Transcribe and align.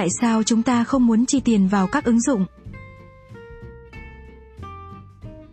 Tại 0.00 0.08
sao 0.20 0.42
chúng 0.42 0.62
ta 0.62 0.84
không 0.84 1.06
muốn 1.06 1.26
chi 1.26 1.40
tiền 1.40 1.68
vào 1.68 1.86
các 1.86 2.04
ứng 2.04 2.20
dụng? 2.20 2.46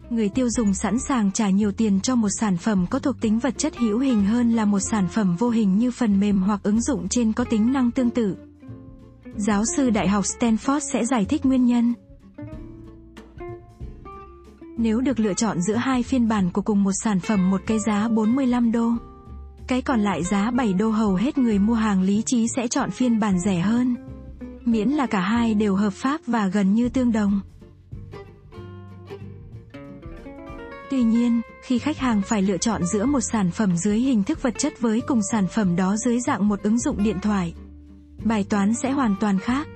Người 0.10 0.29
tiêu 0.29 0.49
dùng 0.49 0.73
sẵn 0.73 0.99
sàng 0.99 1.31
trả 1.31 1.49
nhiều 1.49 1.71
tiền 1.71 2.01
cho 2.01 2.15
một 2.15 2.29
sản 2.39 2.57
phẩm 2.57 2.86
có 2.90 2.99
thuộc 2.99 3.22
tính 3.22 3.40
vật 3.40 3.58
chất 3.58 3.78
hữu 3.78 3.99
hình 3.99 4.26
hơn 4.26 4.51
là 4.51 4.65
một 4.65 4.79
sản 4.79 5.08
phẩm 5.08 5.36
vô 5.36 5.49
hình 5.49 5.78
như 5.78 5.91
phần 5.91 6.19
mềm 6.19 6.41
hoặc 6.41 6.60
ứng 6.63 6.81
dụng 6.81 7.08
trên 7.10 7.33
có 7.33 7.44
tính 7.44 7.73
năng 7.73 7.91
tương 7.91 8.10
tự. 8.10 8.36
Giáo 9.36 9.63
sư 9.76 9.90
Đại 9.90 10.08
học 10.08 10.23
Stanford 10.23 10.79
sẽ 10.94 11.05
giải 11.05 11.26
thích 11.26 11.45
nguyên 11.45 11.65
nhân. 11.65 11.94
Nếu 14.77 15.01
được 15.01 15.19
lựa 15.19 15.33
chọn 15.33 15.62
giữa 15.62 15.76
hai 15.76 16.04
phiên 16.04 16.27
bản 16.27 16.50
của 16.52 16.62
cùng 16.62 16.84
một 16.84 16.94
sản 17.04 17.20
phẩm 17.20 17.50
một 17.50 17.62
cái 17.68 17.80
giá 17.80 18.08
45 18.08 18.72
đô, 18.72 18.91
cái 19.68 19.82
còn 19.82 20.00
lại 20.00 20.23
giá 20.23 20.52
7 20.52 20.73
đô 20.73 20.90
hầu 20.90 21.16
hết 21.16 21.38
người 21.38 21.59
mua 21.59 21.73
hàng 21.73 22.02
lý 22.02 22.22
trí 22.26 22.48
sẽ 22.55 22.68
chọn 22.68 22.91
phiên 22.91 23.20
bản 23.20 23.40
rẻ 23.40 23.59
hơn. 23.59 23.95
Miễn 24.67 24.89
là 24.89 25.05
cả 25.05 25.20
hai 25.20 25.53
đều 25.53 25.76
hợp 25.76 25.94
pháp 25.94 26.21
và 26.27 26.48
gần 26.48 26.73
như 26.73 26.89
tương 26.89 27.12
đồng. 27.12 27.41
Tuy 30.90 31.03
nhiên, 31.03 31.41
khi 31.62 31.80
khách 31.80 31.98
hàng 31.98 32.21
phải 32.21 32.41
lựa 32.41 32.57
chọn 32.57 32.85
giữa 32.85 33.05
một 33.05 33.20
sản 33.20 33.52
phẩm 33.52 33.77
dưới 33.77 33.98
hình 33.98 34.23
thức 34.23 34.41
vật 34.41 34.53
chất 34.57 34.81
với 34.81 35.02
cùng 35.07 35.20
sản 35.31 35.48
phẩm 35.48 35.76
đó 35.76 35.95
dưới 35.98 36.20
dạng 36.20 36.48
một 36.48 36.63
ứng 36.63 36.80
dụng 36.80 37.03
điện 37.03 37.20
thoại, 37.21 37.53
bài 38.23 38.45
toán 38.49 38.73
sẽ 38.73 38.91
hoàn 38.91 39.16
toàn 39.20 39.40
khác. 39.40 39.67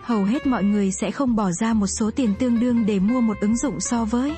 Hầu 0.00 0.24
hết 0.24 0.46
mọi 0.46 0.64
người 0.64 0.92
sẽ 0.92 1.10
không 1.10 1.36
bỏ 1.36 1.50
ra 1.52 1.72
một 1.72 1.86
số 1.86 2.10
tiền 2.16 2.34
tương 2.38 2.60
đương 2.60 2.86
để 2.86 2.98
mua 2.98 3.20
một 3.20 3.36
ứng 3.40 3.56
dụng 3.56 3.80
so 3.80 4.04
với 4.04 4.32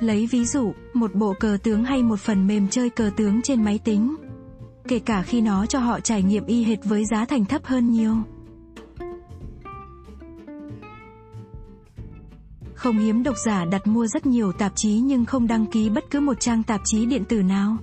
Lấy 0.00 0.26
ví 0.26 0.44
dụ, 0.44 0.72
một 0.94 1.14
bộ 1.14 1.34
cờ 1.40 1.58
tướng 1.62 1.84
hay 1.84 2.02
một 2.02 2.20
phần 2.20 2.46
mềm 2.46 2.68
chơi 2.68 2.90
cờ 2.90 3.10
tướng 3.16 3.42
trên 3.42 3.64
máy 3.64 3.78
tính. 3.84 4.16
Kể 4.88 4.98
cả 4.98 5.22
khi 5.22 5.40
nó 5.40 5.66
cho 5.66 5.78
họ 5.78 6.00
trải 6.00 6.22
nghiệm 6.22 6.46
y 6.46 6.64
hệt 6.64 6.78
với 6.84 7.04
giá 7.04 7.24
thành 7.24 7.44
thấp 7.44 7.64
hơn 7.64 7.90
nhiều. 7.90 8.16
Không 12.80 12.98
hiếm 12.98 13.22
độc 13.22 13.36
giả 13.44 13.64
đặt 13.64 13.86
mua 13.86 14.06
rất 14.06 14.26
nhiều 14.26 14.52
tạp 14.52 14.72
chí 14.76 14.92
nhưng 14.92 15.24
không 15.24 15.46
đăng 15.46 15.66
ký 15.66 15.90
bất 15.90 16.04
cứ 16.10 16.20
một 16.20 16.40
trang 16.40 16.62
tạp 16.62 16.80
chí 16.84 17.06
điện 17.06 17.24
tử 17.24 17.42
nào. 17.42 17.76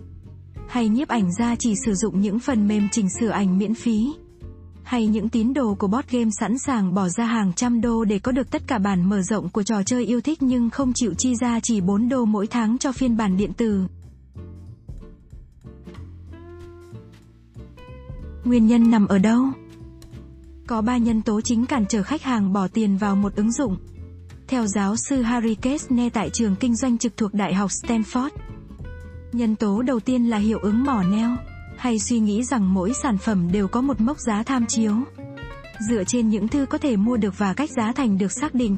Hay 0.67 0.89
nhiếp 0.89 1.07
ảnh 1.07 1.33
gia 1.33 1.55
chỉ 1.55 1.73
sử 1.85 1.93
dụng 1.93 2.21
những 2.21 2.39
phần 2.39 2.67
mềm 2.67 2.87
chỉnh 2.91 3.07
sửa 3.19 3.29
ảnh 3.29 3.57
miễn 3.57 3.73
phí. 3.73 4.13
Hay 4.83 5.07
những 5.07 5.29
tín 5.29 5.53
đồ 5.53 5.75
của 5.75 5.87
bot 5.87 6.09
game 6.11 6.29
sẵn 6.39 6.57
sàng 6.59 6.93
bỏ 6.93 7.09
ra 7.09 7.25
hàng 7.25 7.53
trăm 7.53 7.81
đô 7.81 8.05
để 8.05 8.19
có 8.19 8.31
được 8.31 8.51
tất 8.51 8.61
cả 8.67 8.77
bản 8.77 9.09
mở 9.09 9.21
rộng 9.21 9.49
của 9.49 9.63
trò 9.63 9.83
chơi 9.83 10.05
yêu 10.05 10.21
thích 10.21 10.41
nhưng 10.41 10.69
không 10.69 10.91
chịu 10.95 11.13
chi 11.17 11.35
ra 11.35 11.59
chỉ 11.63 11.81
4 11.81 12.09
đô 12.09 12.25
mỗi 12.25 12.47
tháng 12.47 12.77
cho 12.77 12.91
phiên 12.91 13.17
bản 13.17 13.37
điện 13.37 13.53
tử. 13.53 13.87
Nguyên 18.43 18.67
nhân 18.67 18.91
nằm 18.91 19.07
ở 19.07 19.17
đâu? 19.17 19.45
Có 20.67 20.81
ba 20.81 20.97
nhân 20.97 21.21
tố 21.21 21.41
chính 21.41 21.65
cản 21.65 21.85
trở 21.89 22.03
khách 22.03 22.23
hàng 22.23 22.53
bỏ 22.53 22.67
tiền 22.67 22.97
vào 22.97 23.15
một 23.15 23.35
ứng 23.35 23.51
dụng. 23.51 23.77
Theo 24.47 24.65
giáo 24.67 24.95
sư 24.95 25.21
Harry 25.21 25.55
Kessner 25.55 26.13
tại 26.13 26.29
trường 26.29 26.55
kinh 26.55 26.75
doanh 26.75 26.97
trực 26.97 27.17
thuộc 27.17 27.33
Đại 27.33 27.53
học 27.53 27.69
Stanford. 27.69 28.29
Nhân 29.31 29.55
tố 29.55 29.81
đầu 29.81 29.99
tiên 29.99 30.29
là 30.29 30.37
hiệu 30.37 30.59
ứng 30.61 30.83
mỏ 30.83 31.03
neo, 31.03 31.35
hay 31.77 31.99
suy 31.99 32.19
nghĩ 32.19 32.43
rằng 32.43 32.73
mỗi 32.73 32.93
sản 33.03 33.17
phẩm 33.17 33.51
đều 33.51 33.67
có 33.67 33.81
một 33.81 34.01
mốc 34.01 34.19
giá 34.19 34.43
tham 34.43 34.65
chiếu. 34.65 34.93
Dựa 35.89 36.03
trên 36.03 36.29
những 36.29 36.47
thứ 36.47 36.65
có 36.65 36.77
thể 36.77 36.95
mua 36.95 37.17
được 37.17 37.37
và 37.37 37.53
cách 37.53 37.69
giá 37.77 37.91
thành 37.91 38.17
được 38.17 38.31
xác 38.31 38.53
định. 38.53 38.75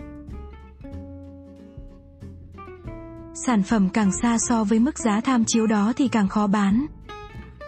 Sản 3.45 3.64
phẩm 3.64 3.90
càng 3.90 4.12
xa 4.22 4.38
so 4.40 4.64
với 4.64 4.80
mức 4.80 5.00
giá 5.00 5.22
tham 5.22 5.45
chiếu 5.45 5.67
đó 5.67 5.94
thì 5.95 6.08
càng 6.08 6.28
khó 6.28 6.47
bán. 6.47 6.86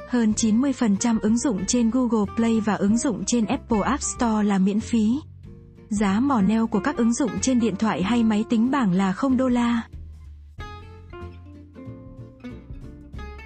Hơn 0.09 0.33
90% 0.37 1.19
ứng 1.21 1.37
dụng 1.37 1.65
trên 1.67 1.89
Google 1.89 2.33
Play 2.35 2.59
và 2.59 2.73
ứng 2.73 2.97
dụng 2.97 3.23
trên 3.27 3.45
Apple 3.45 3.81
App 3.81 4.01
Store 4.01 4.43
là 4.43 4.57
miễn 4.57 4.79
phí. 4.79 5.19
Giá 5.99 6.19
mỏ 6.19 6.41
neo 6.41 6.67
của 6.67 6.79
các 6.79 6.97
ứng 6.97 7.13
dụng 7.13 7.31
trên 7.41 7.59
điện 7.59 7.75
thoại 7.75 8.03
hay 8.03 8.23
máy 8.23 8.45
tính 8.49 8.71
bảng 8.71 8.91
là 8.91 9.13
0 9.13 9.37
đô 9.37 9.47
la. 9.47 9.81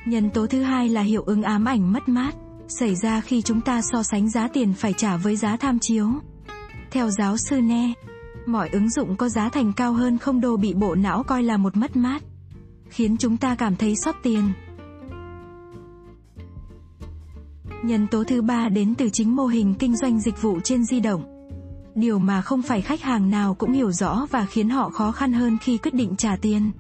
Nhân 0.06 0.30
tố 0.30 0.48
thứ 0.48 0.62
hai 0.62 0.90
là 0.90 1.02
hiệu 1.02 1.24
ứng 1.24 1.44
ám 1.44 1.66
ảnh 1.66 1.94
mất 1.94 2.10
mát, 2.10 2.36
xảy 2.68 2.96
ra 2.96 3.22
khi 3.22 3.42
chúng 3.42 3.62
ta 3.62 3.82
so 3.82 4.04
sánh 4.04 4.30
giá 4.30 4.48
tiền 4.48 4.74
phải 4.74 4.94
trả 4.94 5.18
với 5.18 5.36
giá 5.36 5.58
tham 5.58 5.80
chiếu. 5.80 6.10
Theo 6.92 7.10
giáo 7.10 7.38
sư 7.38 7.62
Ne, 7.62 7.94
mọi 8.46 8.70
ứng 8.70 8.90
dụng 8.90 9.16
có 9.16 9.30
giá 9.30 9.50
thành 9.50 9.74
cao 9.74 9.94
hơn 9.94 10.18
không 10.18 10.42
đô 10.42 10.58
bị 10.58 10.74
bộ 10.74 10.96
não 10.96 11.24
coi 11.24 11.44
là 11.44 11.58
một 11.58 11.78
mất 11.78 11.96
mát, 11.96 12.24
khiến 12.90 13.18
chúng 13.18 13.38
ta 13.38 13.56
cảm 13.56 13.76
thấy 13.76 13.96
sót 13.96 14.16
tiền. 14.24 14.54
Nhân 17.84 18.08
tố 18.08 18.24
thứ 18.24 18.42
ba 18.42 18.70
đến 18.70 18.96
từ 18.96 19.10
chính 19.14 19.36
mô 19.36 19.46
hình 19.46 19.76
kinh 19.80 19.96
doanh 19.96 20.20
dịch 20.20 20.42
vụ 20.42 20.60
trên 20.60 20.86
di 20.86 21.00
động 21.00 21.35
điều 21.96 22.20
mà 22.20 22.42
không 22.42 22.62
phải 22.62 22.82
khách 22.82 23.02
hàng 23.02 23.30
nào 23.30 23.54
cũng 23.54 23.74
hiểu 23.74 23.92
rõ 23.92 24.28
và 24.32 24.46
khiến 24.46 24.70
họ 24.70 24.90
khó 24.90 25.12
khăn 25.12 25.34
hơn 25.34 25.58
khi 25.62 25.78
quyết 25.78 25.94
định 25.94 26.16
trả 26.16 26.36
tiền. 26.42 26.72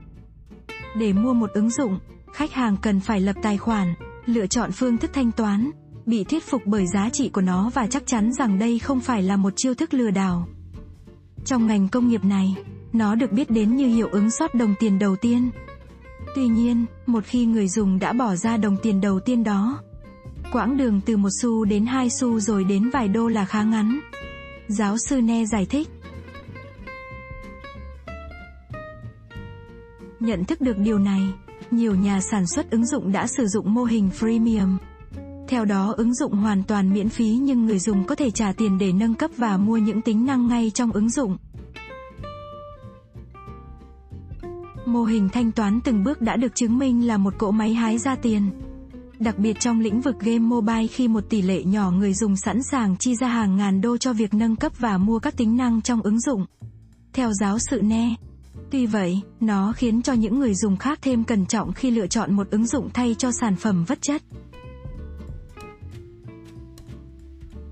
Để 0.98 1.14
mua 1.14 1.34
một 1.34 1.50
ứng 1.53 1.70
dụng, 1.70 2.00
khách 2.34 2.52
hàng 2.52 2.78
cần 2.81 3.00
phải 3.00 3.22
lập 3.22 3.36
tài 3.42 3.58
khoản, 3.58 3.94
lựa 4.26 4.48
chọn 4.48 4.72
phương 4.72 4.98
thức 4.98 5.12
thanh 5.14 5.31
toán, 5.31 5.72
bị 6.06 6.24
thuyết 6.24 6.44
phục 6.44 6.62
bởi 6.66 6.88
giá 6.88 7.09
trị 7.09 7.30
của 7.30 7.42
nó 7.42 7.72
và 7.74 7.88
chắc 7.88 8.08
chắn 8.08 8.34
rằng 8.34 8.59
đây 8.59 8.80
không 8.80 9.00
phải 9.00 9.24
là 9.24 9.36
một 9.36 9.53
chiêu 9.56 9.74
thức 9.74 9.94
lừa 9.94 10.12
đảo. 10.12 10.48
Trong 11.46 11.68
ngành 11.68 11.90
công 11.90 12.08
nghiệp 12.08 12.24
này, 12.24 12.56
nó 12.94 13.16
được 13.16 13.32
biết 13.32 13.50
đến 13.50 13.76
như 13.76 13.88
hiệu 13.88 14.08
ứng 14.12 14.32
sót 14.32 14.56
đồng 14.56 14.76
tiền 14.80 15.00
đầu 15.00 15.16
tiên. 15.16 15.50
Tuy 16.36 16.47
nhiên, 16.47 16.86
một 17.06 17.24
khi 17.26 17.46
người 17.46 17.68
dùng 17.68 18.00
đã 18.00 18.14
bỏ 18.14 18.36
ra 18.36 18.58
đồng 18.58 18.78
tiền 18.84 19.02
đầu 19.02 19.20
tiên 19.20 19.44
đó, 19.44 19.80
quãng 20.52 20.78
đường 20.78 21.02
từ 21.06 21.18
một 21.18 21.30
xu 21.42 21.66
đến 21.66 21.86
hai 21.86 22.09
xu 22.09 22.40
rồi 22.40 22.64
đến 22.64 22.90
vài 22.90 23.08
đô 23.08 23.28
là 23.28 23.46
khá 23.46 23.64
ngắn. 23.64 24.00
Giáo 24.68 24.98
sư 24.98 25.22
Ne 25.22 25.46
giải 25.46 25.66
thích. 25.66 25.90
Nhận 30.20 30.46
thức 30.46 30.62
được 30.62 30.78
điều 30.78 31.00
này, 31.00 31.22
nhiều 31.72 31.96
nhà 31.96 32.22
sản 32.22 32.48
xuất 32.48 32.72
ứng 32.72 32.86
dụng 32.86 33.12
đã 33.12 33.28
sử 33.28 33.48
dụng 33.48 33.74
mô 33.74 33.84
hình 33.84 34.09
freemium. 34.20 34.78
Theo 35.48 35.66
đó 35.66 35.94
ứng 35.98 36.14
dụng 36.16 36.34
hoàn 36.34 36.64
toàn 36.64 36.94
miễn 36.94 37.09
phí 37.09 37.38
nhưng 37.42 37.66
người 37.66 37.80
dùng 37.80 38.06
có 38.06 38.16
thể 38.16 38.31
trả 38.31 38.53
tiền 38.53 38.78
để 38.78 38.92
nâng 38.92 39.16
cấp 39.16 39.31
và 39.38 39.58
mua 39.58 39.78
những 39.78 40.02
tính 40.02 40.26
năng 40.26 40.48
ngay 40.48 40.72
trong 40.74 40.92
ứng 40.92 41.09
dụng. 41.09 41.38
Mô 44.86 45.03
hình 45.03 45.30
thanh 45.30 45.52
toán 45.52 45.82
từng 45.82 46.03
bước 46.03 46.22
đã 46.22 46.36
được 46.36 46.56
chứng 46.56 46.78
minh 46.78 47.08
là 47.08 47.18
một 47.18 47.34
cỗ 47.38 47.52
máy 47.52 47.74
hái 47.74 47.97
ra 47.97 48.16
tiền. 48.16 48.52
Đặc 49.20 49.40
biệt 49.40 49.59
trong 49.59 49.80
lĩnh 49.80 50.02
vực 50.02 50.20
game 50.20 50.40
mobile 50.40 50.88
khi 50.88 51.08
một 51.08 51.30
tỷ 51.30 51.42
lệ 51.42 51.64
nhỏ 51.64 51.92
người 51.92 52.14
dùng 52.14 52.36
sẵn 52.36 52.64
sàng 52.64 52.96
chi 53.00 53.16
ra 53.16 53.28
hàng 53.28 53.58
ngàn 53.58 53.81
đô 53.81 53.98
cho 53.98 54.14
việc 54.14 54.34
nâng 54.34 54.56
cấp 54.56 54.72
và 54.80 54.98
mua 54.98 55.20
các 55.20 55.38
tính 55.38 55.58
năng 55.58 55.81
trong 55.81 56.02
ứng 56.02 56.20
dụng. 56.20 56.46
Theo 57.14 57.31
giáo 57.34 57.59
sự 57.59 57.81
Ne, 57.81 58.16
Tuy 58.72 58.86
vậy, 58.86 59.22
nó 59.40 59.74
khiến 59.74 60.02
cho 60.02 60.14
những 60.14 60.40
người 60.40 60.56
dùng 60.56 60.78
khác 60.78 61.00
thêm 61.02 61.24
cẩn 61.24 61.46
trọng 61.46 61.74
khi 61.74 61.92
lựa 61.92 62.08
chọn 62.08 62.34
một 62.34 62.50
ứng 62.52 62.68
dụng 62.68 62.90
thay 62.94 63.16
cho 63.18 63.31
sản 63.31 63.56
phẩm 63.56 63.86
vật 63.88 64.02
chất. 64.02 64.22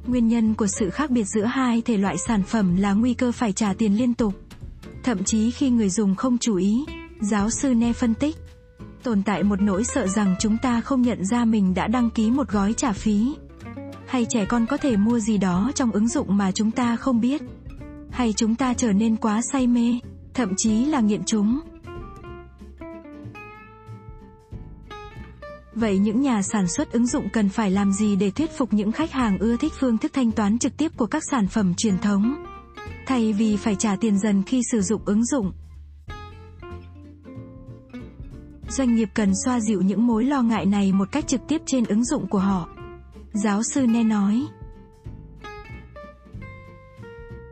Nguyên 0.08 0.28
nhân 0.28 0.54
của 0.54 0.68
sự 0.68 0.90
khác 0.90 1.10
biệt 1.10 1.24
giữa 1.24 1.46
hai 1.46 1.82
thể 1.82 1.98
loại 1.98 2.16
sản 2.28 2.44
phẩm 2.44 2.76
là 2.76 2.94
nguy 2.94 3.14
cơ 3.14 3.32
phải 3.32 3.54
trả 3.54 3.74
tiền 3.74 3.98
liên 3.98 4.14
tục. 4.14 4.34
Thậm 5.04 5.24
chí 5.24 5.52
khi 5.52 5.70
người 5.70 5.90
dùng 5.90 6.16
không 6.16 6.38
chú 6.38 6.56
ý, 6.56 6.86
giáo 7.22 7.50
sư 7.50 7.74
Ne 7.74 7.94
phân 7.94 8.14
tích, 8.14 8.36
tồn 9.04 9.24
tại 9.24 9.44
một 9.44 9.62
nỗi 9.62 9.84
sợ 9.84 10.08
rằng 10.08 10.36
chúng 10.40 10.58
ta 10.58 10.82
không 10.82 11.02
nhận 11.02 11.26
ra 11.26 11.46
mình 11.46 11.74
đã 11.74 11.88
đăng 11.88 12.10
ký 12.10 12.32
một 12.32 12.50
gói 12.50 12.74
trả 12.74 12.92
phí. 12.92 13.36
Hay 14.08 14.26
trẻ 14.30 14.46
con 14.46 14.66
có 14.66 14.78
thể 14.78 14.98
mua 14.98 15.20
gì 15.20 15.38
đó 15.38 15.72
trong 15.76 15.92
ứng 15.92 16.08
dụng 16.08 16.38
mà 16.38 16.52
chúng 16.52 16.72
ta 16.72 16.96
không 16.96 17.22
biết. 17.22 17.42
Hay 18.12 18.34
chúng 18.34 18.56
ta 18.56 18.74
trở 18.74 18.94
nên 18.94 19.16
quá 19.16 19.42
say 19.52 19.68
mê, 19.68 20.00
thậm 20.34 20.54
chí 20.58 20.86
là 20.86 21.00
nghiện 21.00 21.22
chúng. 21.26 21.60
Vậy 25.76 25.98
những 25.98 26.22
nhà 26.22 26.42
sản 26.42 26.68
xuất 26.68 26.92
ứng 26.92 27.08
dụng 27.08 27.30
cần 27.34 27.50
phải 27.50 27.72
làm 27.72 27.92
gì 27.92 28.16
để 28.16 28.32
thuyết 28.32 28.58
phục 28.58 28.74
những 28.74 28.92
khách 28.92 29.12
hàng 29.12 29.38
ưa 29.38 29.58
thích 29.58 29.74
phương 29.80 29.98
thức 29.98 30.12
thanh 30.14 30.32
toán 30.32 30.60
trực 30.60 30.78
tiếp 30.78 30.92
của 30.98 31.06
các 31.06 31.24
sản 31.32 31.48
phẩm 31.48 31.74
truyền 31.78 31.98
thống? 31.98 32.46
Thay 33.08 33.34
vì 33.34 33.58
phải 33.58 33.76
trả 33.76 33.96
tiền 33.96 34.20
dần 34.20 34.44
khi 34.44 34.62
sử 34.72 34.82
dụng 34.82 35.02
ứng 35.06 35.26
dụng. 35.26 35.52
Doanh 38.78 38.96
nghiệp 38.96 39.10
cần 39.14 39.32
xoa 39.46 39.60
dịu 39.60 39.82
những 39.82 40.08
mối 40.08 40.26
lo 40.26 40.42
ngại 40.42 40.66
này 40.66 40.92
một 40.92 41.12
cách 41.12 41.28
trực 41.28 41.42
tiếp 41.48 41.62
trên 41.66 41.86
ứng 41.86 42.06
dụng 42.06 42.28
của 42.28 42.40
họ. 42.40 42.70
Giáo 43.34 43.64
sư 43.64 43.86
Ne 43.88 44.04
nói. 44.04 44.48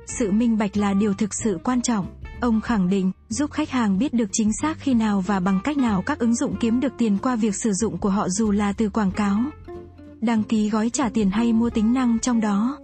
Sự 0.06 0.32
minh 0.32 0.58
bạch 0.58 0.78
là 0.78 0.94
điều 0.94 1.14
thực 1.14 1.34
sự 1.34 1.60
quan 1.64 1.82
trọng. 1.82 2.06
Ông 2.42 2.62
khẳng 2.62 2.90
định, 2.90 3.12
giúp 3.30 3.52
khách 3.52 3.70
hàng 3.70 3.98
biết 4.00 4.14
được 4.14 4.30
chính 4.32 4.52
xác 4.62 4.80
khi 4.80 4.94
nào 4.94 5.22
và 5.22 5.40
bằng 5.40 5.60
cách 5.64 5.78
nào 5.78 6.02
các 6.02 6.20
ứng 6.20 6.36
dụng 6.36 6.56
kiếm 6.60 6.80
được 6.80 6.94
tiền 6.98 7.18
qua 7.18 7.36
việc 7.36 7.56
sử 7.56 7.74
dụng 7.74 7.98
của 7.98 8.10
họ 8.10 8.30
dù 8.30 8.52
là 8.52 8.74
từ 8.74 8.90
quảng 8.90 9.12
cáo, 9.12 9.40
đăng 10.22 10.44
ký 10.44 10.70
gói 10.70 10.90
trả 10.90 11.10
tiền 11.10 11.30
hay 11.30 11.54
mua 11.54 11.70
tính 11.70 11.94
năng 11.94 12.20
trong 12.20 12.42
đó. 12.42 12.78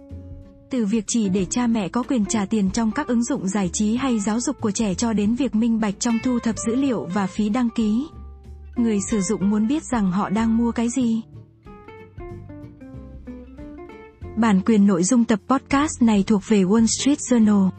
Từ 0.70 0.84
việc 0.84 1.04
chỉ 1.06 1.28
để 1.28 1.44
cha 1.44 1.66
mẹ 1.66 1.88
có 1.88 2.02
quyền 2.02 2.24
trả 2.24 2.44
tiền 2.44 2.70
trong 2.70 2.90
các 2.90 3.06
ứng 3.06 3.24
dụng 3.24 3.48
giải 3.48 3.70
trí 3.72 3.96
hay 3.96 4.20
giáo 4.20 4.40
dục 4.40 4.60
của 4.60 4.70
trẻ 4.70 4.94
cho 4.94 5.12
đến 5.12 5.34
việc 5.34 5.54
minh 5.54 5.80
bạch 5.80 6.00
trong 6.00 6.18
thu 6.24 6.38
thập 6.38 6.54
dữ 6.66 6.74
liệu 6.74 7.08
và 7.14 7.26
phí 7.26 7.48
đăng 7.48 7.70
ký. 7.70 8.06
Người 8.78 9.00
sử 9.00 9.20
dụng 9.20 9.50
muốn 9.50 9.66
biết 9.66 9.82
rằng 9.84 10.10
họ 10.10 10.28
đang 10.28 10.56
mua 10.56 10.72
cái 10.72 10.88
gì. 10.88 11.22
Bản 14.36 14.60
quyền 14.66 14.86
nội 14.86 15.02
dung 15.02 15.24
tập 15.24 15.40
podcast 15.48 16.02
này 16.02 16.24
thuộc 16.26 16.42
về 16.48 16.62
Wall 16.62 16.86
Street 16.86 17.18
Journal. 17.18 17.70